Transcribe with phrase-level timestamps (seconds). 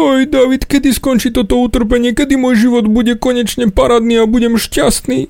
[0.00, 5.28] Oj, David, kedy skončí toto utrpenie, kedy môj život bude konečne paradný a budem šťastný?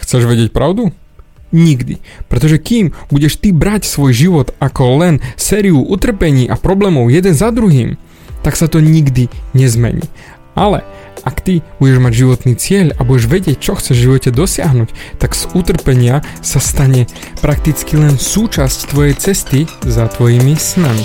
[0.00, 0.96] Chceš vedieť pravdu?
[1.52, 2.00] Nikdy.
[2.24, 7.52] Pretože kým budeš ty brať svoj život ako len sériu utrpení a problémov jeden za
[7.52, 8.00] druhým,
[8.40, 10.08] tak sa to nikdy nezmení.
[10.56, 10.88] Ale
[11.28, 15.36] ak ty budeš mať životný cieľ a budeš vedieť, čo chceš v živote dosiahnuť, tak
[15.36, 17.04] z utrpenia sa stane
[17.44, 21.04] prakticky len súčasť tvojej cesty za tvojimi snami.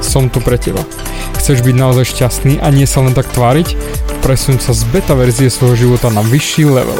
[0.00, 0.82] som tu pre teba.
[1.38, 3.74] Chceš byť naozaj šťastný a nie sa len tak tváriť?
[4.20, 6.98] Presun sa z beta verzie svojho života na vyšší level.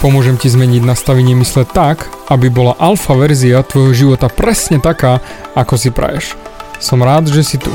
[0.00, 5.20] Pomôžem ti zmeniť nastavenie mysle tak, aby bola alfa verzia tvojho života presne taká,
[5.52, 6.40] ako si praješ.
[6.80, 7.68] Som rád, že si tu.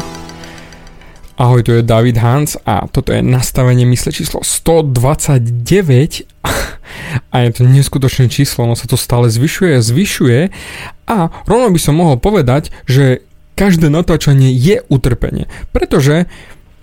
[1.36, 6.24] Ahoj, tu je David Hans a toto je nastavenie mysle číslo 129
[7.34, 10.40] a je to neskutočné číslo, ono sa to stále zvyšuje, zvyšuje
[11.12, 16.28] a rovno by som mohol povedať, že každé natáčanie je utrpenie, pretože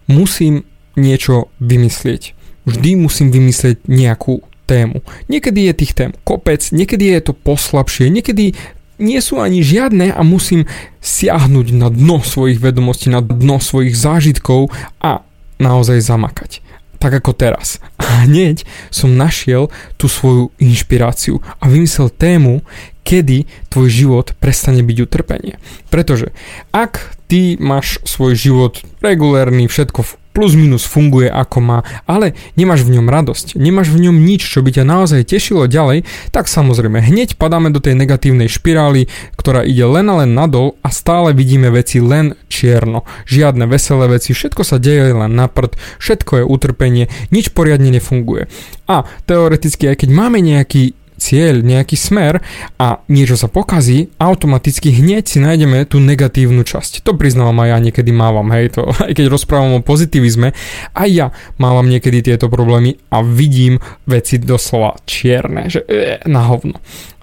[0.09, 0.65] musím
[0.97, 2.35] niečo vymyslieť.
[2.65, 5.05] Vždy musím vymyslieť nejakú tému.
[5.29, 8.57] Niekedy je tých tém kopec, niekedy je to poslabšie, niekedy
[9.03, 10.71] nie sú ani žiadne a musím
[11.03, 14.71] siahnuť na dno svojich vedomostí, na dno svojich zážitkov
[15.03, 15.27] a
[15.59, 16.62] naozaj zamakať.
[17.03, 17.83] Tak ako teraz.
[17.99, 18.63] A hneď
[18.95, 22.63] som našiel tú svoju inšpiráciu a vymyslel tému,
[23.03, 25.59] kedy tvoj život prestane byť utrpenie.
[25.91, 26.31] Pretože
[26.71, 32.99] ak ty máš svoj život regulérny, všetko plus minus funguje ako má, ale nemáš v
[32.99, 37.37] ňom radosť, nemáš v ňom nič, čo by ťa naozaj tešilo ďalej, tak samozrejme hneď
[37.37, 39.07] padáme do tej negatívnej špirály,
[39.37, 43.05] ktorá ide len a len nadol a stále vidíme veci len čierno.
[43.29, 48.49] Žiadne veselé veci, všetko sa deje len na prd, všetko je utrpenie, nič poriadne nefunguje.
[48.89, 52.43] A teoreticky, aj keď máme nejaký cieľ, nejaký smer
[52.83, 57.07] a niečo sa pokazí, automaticky hneď si nájdeme tú negatívnu časť.
[57.07, 60.51] To priznávam aj ja niekedy mávam, hej, to, aj keď rozprávam o pozitivizme,
[60.99, 61.27] aj ja
[61.63, 63.79] mávam niekedy tieto problémy a vidím
[64.11, 66.83] veci doslova čierne, že e, na hovno.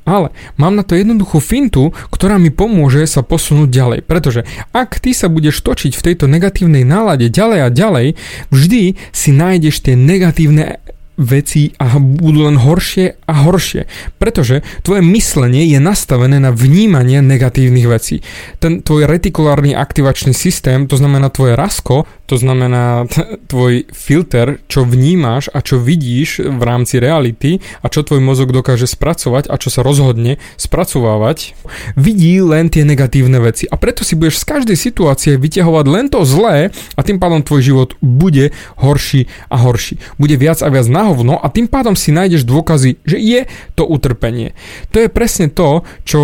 [0.10, 4.00] Ale mám na to jednoduchú fintu, ktorá mi pomôže sa posunúť ďalej.
[4.10, 4.42] Pretože
[4.74, 8.08] ak ty sa budeš točiť v tejto negatívnej nálade ďalej a ďalej,
[8.50, 10.82] vždy si nájdeš tie negatívne
[11.20, 13.92] veci a budú len horšie a horšie.
[14.16, 18.24] Pretože tvoje myslenie je nastavené na vnímanie negatívnych vecí.
[18.64, 23.04] Ten tvoj retikulárny aktivačný systém, to znamená tvoje rasko, to znamená
[23.52, 28.88] tvoj filter, čo vnímáš a čo vidíš v rámci reality a čo tvoj mozog dokáže
[28.88, 31.60] spracovať a čo sa rozhodne spracovávať,
[32.00, 33.68] vidí len tie negatívne veci.
[33.68, 37.62] A preto si budeš z každej situácie vyťahovať len to zlé a tým pádom tvoj
[37.66, 40.00] život bude horší a horší.
[40.16, 43.42] Bude viac a viac na hovno a tým pádom si nájdeš dôkazy, že je
[43.74, 44.54] to utrpenie.
[44.94, 46.22] To je presne to, čo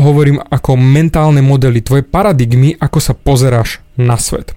[0.00, 4.56] hovorím ako mentálne modely, tvoje paradigmy, ako sa pozeráš na svet.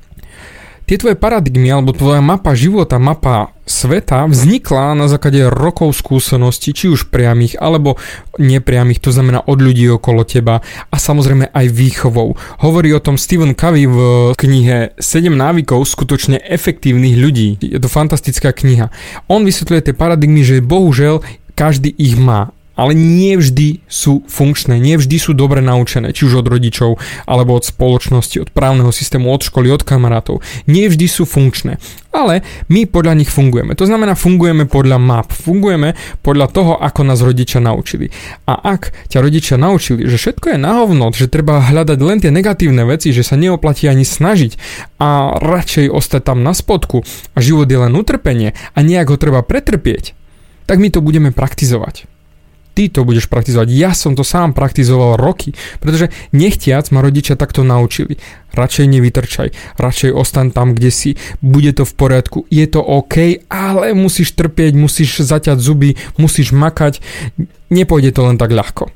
[0.85, 6.93] Tie tvoje paradigmy alebo tvoja mapa života, mapa sveta vznikla na základe rokov skúseností, či
[6.93, 7.97] už priamých alebo
[8.37, 10.61] nepriamých, to znamená od ľudí okolo teba
[10.93, 12.37] a samozrejme aj výchovou.
[12.61, 13.97] Hovorí o tom Stephen Covey v
[14.37, 17.57] knihe 7 návykov skutočne efektívnych ľudí.
[17.65, 18.93] Je to fantastická kniha.
[19.25, 21.25] On vysvetľuje tie paradigmy, že bohužel
[21.57, 26.45] každý ich má ale nie vždy sú funkčné, nie vždy sú dobre naučené, či už
[26.45, 30.43] od rodičov, alebo od spoločnosti, od právneho systému, od školy, od kamarátov.
[30.67, 31.79] Nie vždy sú funkčné,
[32.11, 33.75] ale my podľa nich fungujeme.
[33.79, 38.11] To znamená, fungujeme podľa map, fungujeme podľa toho, ako nás rodičia naučili.
[38.47, 42.31] A ak ťa rodičia naučili, že všetko je na hovno, že treba hľadať len tie
[42.31, 44.59] negatívne veci, že sa neoplatí ani snažiť
[44.99, 49.43] a radšej ostať tam na spodku a život je len utrpenie a nejak ho treba
[49.43, 50.15] pretrpieť,
[50.67, 52.14] tak my to budeme praktizovať
[52.75, 53.71] ty to budeš praktizovať.
[53.71, 58.19] Ja som to sám praktizoval roky, pretože nechtiac ma rodičia takto naučili.
[58.51, 63.95] Radšej nevytrčaj, radšej ostan tam, kde si, bude to v poriadku, je to OK, ale
[63.95, 66.99] musíš trpieť, musíš zaťať zuby, musíš makať,
[67.71, 68.91] nepôjde to len tak ľahko.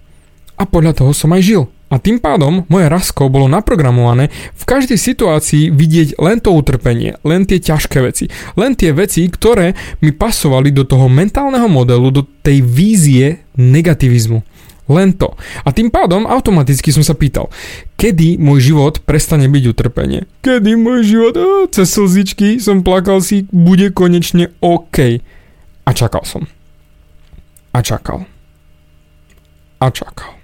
[0.59, 1.63] A podľa toho som aj žil.
[1.89, 7.49] A tým pádom moje rasko bolo naprogramované v každej situácii vidieť len to utrpenie, len
[7.49, 9.73] tie ťažké veci, len tie veci, ktoré
[10.05, 14.45] mi pasovali do toho mentálneho modelu, do tej vízie negativizmu.
[14.89, 15.37] Len to.
[15.65, 17.53] A tým pádom automaticky som sa pýtal,
[17.93, 20.25] kedy môj život prestane byť utrpenie?
[20.41, 25.21] Kedy môj život, ó, cez slzičky som plakal si, bude konečne OK.
[25.85, 26.49] A čakal som.
[27.69, 28.25] A čakal.
[29.77, 30.38] A čakal.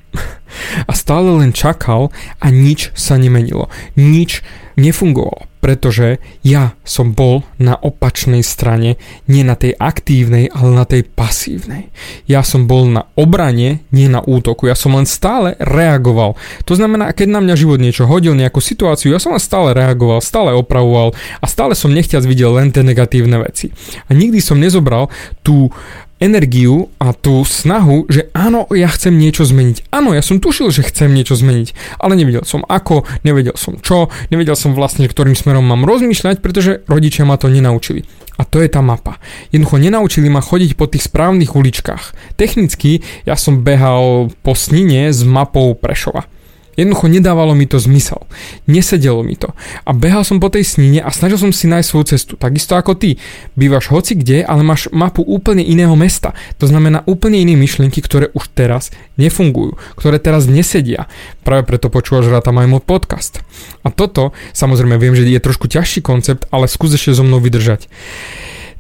[0.84, 2.12] A stále len čakal
[2.44, 3.72] a nič sa nemenilo.
[3.96, 4.44] Nič
[4.76, 11.10] nefungovalo pretože ja som bol na opačnej strane, nie na tej aktívnej, ale na tej
[11.10, 11.90] pasívnej.
[12.30, 14.70] Ja som bol na obrane, nie na útoku.
[14.70, 16.38] Ja som len stále reagoval.
[16.70, 20.22] To znamená, keď na mňa život niečo hodil, nejakú situáciu, ja som len stále reagoval,
[20.22, 23.74] stále opravoval a stále som nechťac videl len tie negatívne veci.
[24.06, 25.10] A nikdy som nezobral
[25.42, 25.74] tú
[26.20, 29.92] energiu a tú snahu, že áno, ja chcem niečo zmeniť.
[29.92, 34.08] Áno, ja som tušil, že chcem niečo zmeniť, ale nevedel som ako, nevedel som čo,
[34.32, 38.08] nevedel som vlastne, ktorým smerom mám rozmýšľať, pretože rodičia ma to nenaučili.
[38.36, 39.20] A to je tá mapa.
[39.52, 42.36] Jednoducho nenaučili ma chodiť po tých správnych uličkách.
[42.36, 46.28] Technicky ja som behal po snine s mapou Prešova.
[46.76, 48.28] Jednoducho nedávalo mi to zmysel.
[48.68, 49.56] Nesedelo mi to.
[49.88, 52.34] A behal som po tej snine a snažil som si nájsť svoju cestu.
[52.36, 53.16] Takisto ako ty.
[53.56, 56.36] Bývaš hoci kde, ale máš mapu úplne iného mesta.
[56.60, 59.80] To znamená úplne iné myšlienky, ktoré už teraz nefungujú.
[59.96, 61.08] Ktoré teraz nesedia.
[61.48, 63.40] Práve preto počúvaš ráta aj môj podcast.
[63.88, 67.88] A toto, samozrejme viem, že je trošku ťažší koncept, ale skús ešte so mnou vydržať.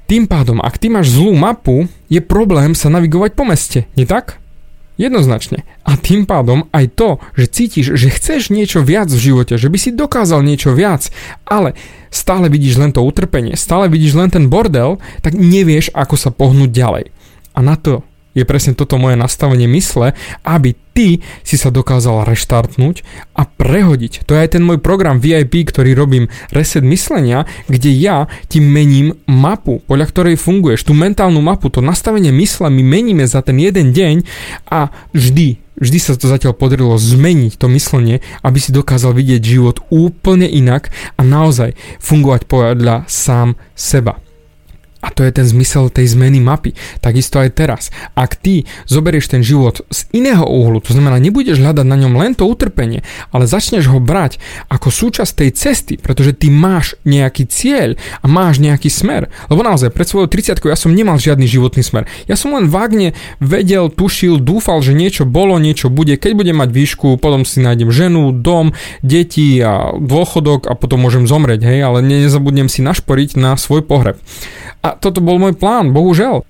[0.05, 4.37] Tým pádom, ak ty máš zlú mapu, je problém sa navigovať po meste, nie tak?
[4.95, 5.67] Jednoznačne.
[5.83, 9.75] A tým pádom aj to, že cítiš, že chceš niečo viac v živote, že by
[9.75, 11.11] si dokázal niečo viac,
[11.43, 11.75] ale
[12.07, 16.71] stále vidíš len to utrpenie, stále vidíš len ten bordel, tak nevieš, ako sa pohnúť
[16.71, 17.05] ďalej.
[17.55, 20.15] A na to je presne toto moje nastavenie mysle,
[20.47, 23.03] aby ty si sa dokázal reštartnúť
[23.35, 24.23] a prehodiť.
[24.23, 29.19] To je aj ten môj program VIP, ktorý robím Reset myslenia, kde ja ti mením
[29.27, 30.87] mapu, podľa ktorej funguješ.
[30.87, 34.23] Tú mentálnu mapu, to nastavenie mysle my meníme za ten jeden deň
[34.71, 39.83] a vždy vždy sa to zatiaľ podarilo zmeniť to myslenie, aby si dokázal vidieť život
[39.91, 40.87] úplne inak
[41.19, 44.24] a naozaj fungovať podľa sám seba.
[45.05, 46.73] A to je ten zmysel tej zmeny mapy.
[46.97, 47.93] Takisto aj teraz.
[48.17, 52.33] Ak ty zoberieš ten život z iného uhlu, to znamená, nebudeš hľadať na ňom len
[52.33, 54.41] to utrpenie, ale začneš ho brať
[54.73, 59.29] ako súčasť tej cesty, pretože ty máš nejaký cieľ a máš nejaký smer.
[59.53, 62.09] Lebo naozaj, pred svojou 30 ja som nemal žiadny životný smer.
[62.25, 66.17] Ja som len vágne vedel, tušil, dúfal, že niečo bolo, niečo bude.
[66.17, 68.73] Keď budem mať výšku, potom si nájdem ženu, dom,
[69.05, 74.17] deti a dôchodok a potom môžem zomrieť, hej, ale nezabudnem si našporiť na svoj pohreb.
[74.85, 76.45] A toto bol môj plán, bohužiaľ.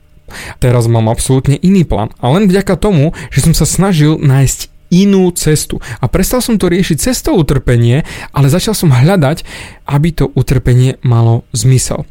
[0.59, 2.11] Teraz mám absolútne iný plán.
[2.19, 5.79] A len vďaka tomu, že som sa snažil nájsť inú cestu.
[6.03, 8.03] A prestal som to riešiť cestou utrpenie,
[8.35, 9.47] ale začal som hľadať,
[9.87, 12.03] aby to utrpenie malo zmysel.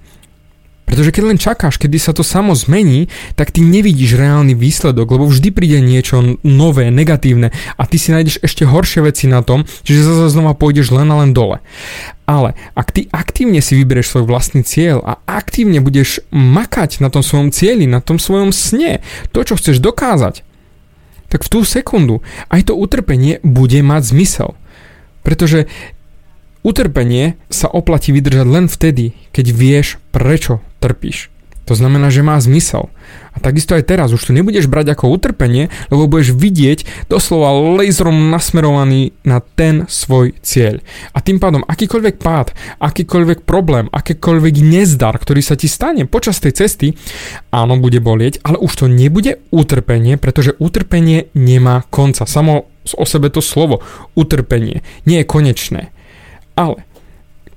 [0.85, 3.09] Pretože keď len čakáš, kedy sa to samo zmení,
[3.41, 8.45] tak ty nevidíš reálny výsledok, lebo vždy príde niečo nové, negatívne a ty si nájdeš
[8.45, 11.65] ešte horšie veci na tom, čiže zase znova pôjdeš len a len dole.
[12.29, 17.25] Ale ak ty aktívne si vyberieš svoj vlastný cieľ a aktívne budeš makať na tom
[17.25, 19.01] svojom cieli, na tom svojom sne,
[19.33, 20.45] to, čo chceš dokázať,
[21.33, 22.21] tak v tú sekundu
[22.53, 24.53] aj to utrpenie bude mať zmysel.
[25.25, 25.65] Pretože
[26.65, 31.33] Utrpenie sa oplatí vydržať len vtedy, keď vieš, prečo trpíš.
[31.65, 32.93] To znamená, že má zmysel.
[33.33, 38.29] A takisto aj teraz už to nebudeš brať ako utrpenie, lebo budeš vidieť doslova laserom
[38.29, 40.85] nasmerovaný na ten svoj cieľ.
[41.17, 42.53] A tým pádom akýkoľvek pád,
[42.85, 47.01] akýkoľvek problém, akýkoľvek nezdar, ktorý sa ti stane počas tej cesty,
[47.49, 52.29] áno, bude bolieť, ale už to nebude utrpenie, pretože utrpenie nemá konca.
[52.29, 53.81] Samo o sebe to slovo
[54.13, 55.83] utrpenie nie je konečné.
[56.61, 56.85] Ale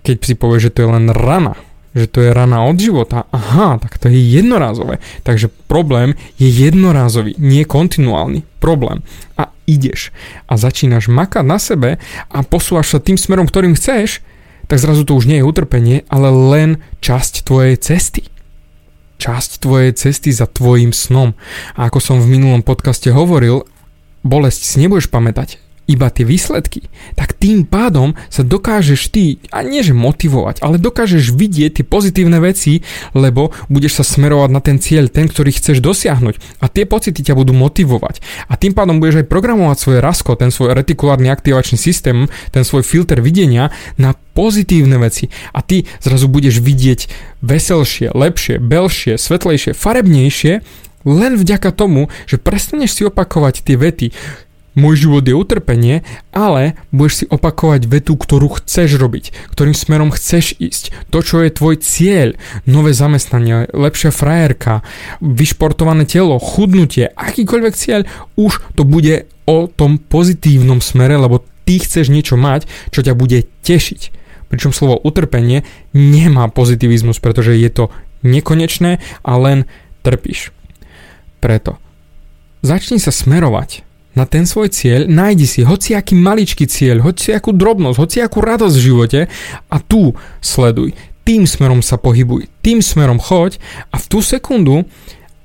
[0.08, 1.60] keď si povie, že to je len rana,
[1.98, 5.02] že to je rana od života, aha, tak to je jednorázové.
[5.26, 9.02] Takže problém je jednorázový, nie kontinuálny problém.
[9.36, 10.14] A ideš
[10.46, 11.98] a začínaš makať na sebe
[12.30, 14.22] a posúvaš sa tým smerom, ktorým chceš,
[14.70, 16.70] tak zrazu to už nie je utrpenie, ale len
[17.02, 18.28] časť tvojej cesty.
[19.18, 21.34] Časť tvojej cesty za tvojim snom.
[21.74, 23.66] A ako som v minulom podcaste hovoril,
[24.22, 29.80] bolesť si nebudeš pamätať, iba tie výsledky, tak tým pádom sa dokážeš ty, a nie
[29.82, 32.84] že motivovať, ale dokážeš vidieť tie pozitívne veci,
[33.16, 36.60] lebo budeš sa smerovať na ten cieľ, ten, ktorý chceš dosiahnuť.
[36.60, 38.20] A tie pocity ťa budú motivovať.
[38.52, 42.84] A tým pádom budeš aj programovať svoje rasko, ten svoj retikulárny aktivačný systém, ten svoj
[42.84, 45.32] filter videnia na pozitívne veci.
[45.56, 47.08] A ty zrazu budeš vidieť
[47.40, 50.54] veselšie, lepšie, belšie, svetlejšie, farebnejšie,
[51.08, 54.08] len vďaka tomu, že prestaneš si opakovať tie vety,
[54.78, 60.54] môj život je utrpenie, ale budeš si opakovať vetu, ktorú chceš robiť, ktorým smerom chceš
[60.62, 62.38] ísť, to, čo je tvoj cieľ,
[62.70, 64.86] nové zamestnanie, lepšia frajerka,
[65.20, 68.06] vyšportované telo, chudnutie, akýkoľvek cieľ,
[68.38, 73.50] už to bude o tom pozitívnom smere, lebo ty chceš niečo mať, čo ťa bude
[73.66, 74.14] tešiť.
[74.48, 77.92] Pričom slovo utrpenie nemá pozitivizmus, pretože je to
[78.24, 79.68] nekonečné a len
[80.06, 80.56] trpíš.
[81.44, 81.80] Preto
[82.64, 83.87] začni sa smerovať
[84.18, 89.20] na ten svoj cieľ, nájdi si hociaký maličký cieľ, hociakú drobnosť, hociakú radosť v živote
[89.70, 90.98] a tu sleduj.
[91.22, 93.62] Tým smerom sa pohybuj, tým smerom choď
[93.94, 94.90] a v tú sekundu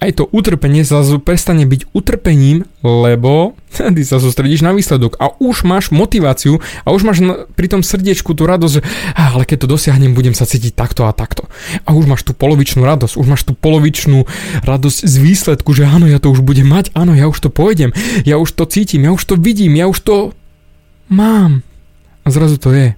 [0.02, 3.54] aj to utrpenie zrazu prestane byť utrpením, lebo
[3.96, 7.22] ty sa sústredíš na výsledok a už máš motiváciu a už máš
[7.54, 8.82] pri tom srdiečku tú radosť, že
[9.14, 11.46] ale keď to dosiahnem, budem sa cítiť takto a takto.
[11.86, 14.26] A už máš tú polovičnú radosť, už máš tú polovičnú
[14.66, 17.94] radosť z výsledku, že áno, ja to už budem mať, áno, ja už to pôjdem,
[18.26, 20.16] ja už to cítim, ja už to vidím, ja už to
[21.06, 21.62] mám.
[22.22, 22.94] A zrazu to je.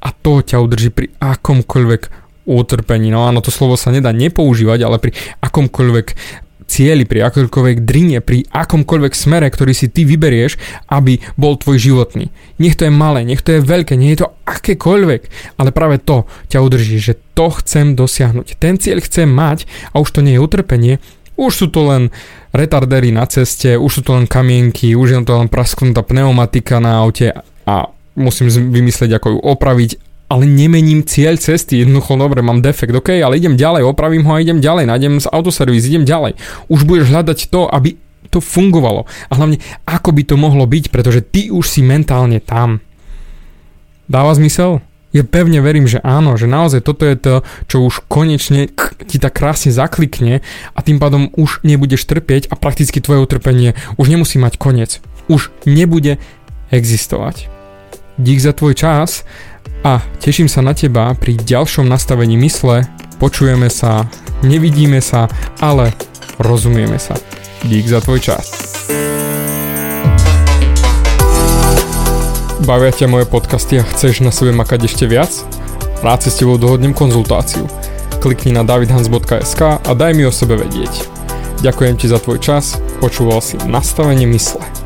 [0.00, 3.10] A to ťa udrží pri akomkoľvek utrpení.
[3.10, 5.12] No áno, to slovo sa nedá nepoužívať, ale pri
[5.42, 6.06] akomkoľvek
[6.66, 10.58] cieli, pri akomkoľvek drine, pri akomkoľvek smere, ktorý si ty vyberieš,
[10.90, 12.34] aby bol tvoj životný.
[12.58, 15.22] Nech to je malé, nech to je veľké, nie je to akékoľvek,
[15.62, 18.58] ale práve to ťa udrží, že to chcem dosiahnuť.
[18.58, 20.94] Ten cieľ chcem mať a už to nie je utrpenie,
[21.38, 22.10] už sú to len
[22.50, 26.98] retardery na ceste, už sú to len kamienky, už je to len prasknutá pneumatika na
[26.98, 27.30] aute
[27.68, 27.74] a
[28.16, 29.90] musím vymyslieť, ako ju opraviť
[30.26, 31.82] ale nemením cieľ cesty.
[31.82, 35.30] Jednoducho, dobre, mám defekt, ok, ale idem ďalej, opravím ho a idem ďalej, nájdem z
[35.30, 36.34] autoservis, idem ďalej.
[36.66, 37.94] Už budeš hľadať to, aby
[38.28, 39.06] to fungovalo.
[39.30, 42.82] A hlavne, ako by to mohlo byť, pretože ty už si mentálne tam.
[44.10, 44.82] Dáva zmysel?
[45.14, 47.34] Ja pevne verím, že áno, že naozaj toto je to,
[47.70, 48.68] čo už konečne
[49.08, 50.44] ti tak krásne zaklikne
[50.76, 55.00] a tým pádom už nebudeš trpieť a prakticky tvoje utrpenie už nemusí mať koniec.
[55.32, 56.20] Už nebude
[56.68, 57.55] existovať.
[58.16, 59.28] Dík za tvoj čas
[59.84, 62.88] a teším sa na teba pri ďalšom nastavení mysle.
[63.20, 64.08] Počujeme sa,
[64.40, 65.28] nevidíme sa,
[65.60, 65.92] ale
[66.40, 67.12] rozumieme sa.
[67.68, 68.72] Dík za tvoj čas.
[72.64, 75.28] Bavia ťa moje podcasty a chceš na sebe makať ešte viac?
[76.00, 77.68] Rád si s tebou dohodnem konzultáciu.
[78.24, 81.04] Klikni na davidhans.sk a daj mi o sebe vedieť.
[81.60, 84.85] Ďakujem ti za tvoj čas, počúval si nastavenie mysle.